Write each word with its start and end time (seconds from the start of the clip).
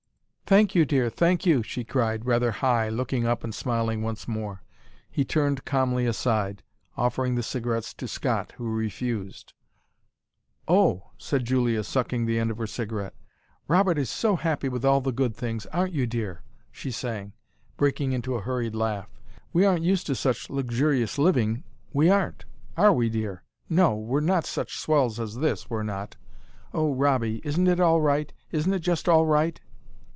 "Thank 0.47 0.75
you, 0.75 0.83
dear 0.83 1.09
thank 1.09 1.45
you," 1.45 1.63
she 1.63 1.85
cried, 1.85 2.25
rather 2.25 2.51
high, 2.51 2.89
looking 2.89 3.25
up 3.25 3.45
and 3.45 3.55
smiling 3.55 4.01
once 4.01 4.27
more. 4.27 4.63
He 5.09 5.23
turned 5.23 5.63
calmly 5.63 6.05
aside, 6.05 6.61
offering 6.97 7.35
the 7.35 7.41
cigarettes 7.43 7.93
to 7.93 8.07
Scott, 8.09 8.51
who 8.57 8.69
refused. 8.69 9.53
"Oh!" 10.67 11.11
said 11.17 11.45
Julia, 11.45 11.85
sucking 11.85 12.25
the 12.25 12.37
end 12.37 12.51
of 12.51 12.57
her 12.57 12.67
cigarette. 12.67 13.13
"Robert 13.69 13.97
is 13.97 14.09
so 14.09 14.35
happy 14.35 14.67
with 14.67 14.83
all 14.83 14.99
the 14.99 15.13
good 15.13 15.33
things 15.37 15.67
aren't 15.67 15.93
you 15.93 16.05
dear?" 16.05 16.43
she 16.69 16.91
sang, 16.91 17.31
breaking 17.77 18.11
into 18.11 18.35
a 18.35 18.41
hurried 18.41 18.75
laugh. 18.75 19.07
"We 19.53 19.63
aren't 19.63 19.85
used 19.85 20.05
to 20.07 20.15
such 20.15 20.49
luxurious 20.49 21.17
living, 21.17 21.63
we 21.93 22.09
aren't 22.09 22.43
ARE 22.75 22.91
WE 22.91 23.09
DEAR 23.09 23.45
No, 23.69 23.95
we're 23.95 24.19
not 24.19 24.45
such 24.45 24.77
swells 24.79 25.17
as 25.17 25.35
this, 25.35 25.69
we're 25.69 25.83
not. 25.83 26.17
Oh, 26.73 26.93
ROBBIE, 26.93 27.39
isn't 27.45 27.67
it 27.67 27.79
all 27.79 28.01
right, 28.01 28.33
isn't 28.51 28.73
it 28.73 28.79
just 28.79 29.07
all 29.07 29.25
right?" 29.25 29.57